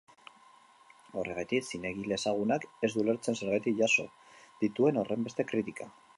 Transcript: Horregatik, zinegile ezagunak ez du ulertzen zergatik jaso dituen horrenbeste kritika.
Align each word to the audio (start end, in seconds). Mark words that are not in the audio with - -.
Horregatik, 1.21 1.67
zinegile 1.67 2.17
ezagunak 2.17 2.65
ez 2.87 2.91
du 2.95 3.03
ulertzen 3.05 3.39
zergatik 3.41 3.79
jaso 3.83 4.09
dituen 4.65 5.01
horrenbeste 5.05 5.49
kritika. 5.55 5.91